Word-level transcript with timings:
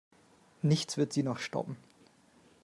Nichts 0.63 0.97
wird 0.97 1.13
sie 1.13 1.21
noch 1.21 1.37
stoppen. 1.37 1.77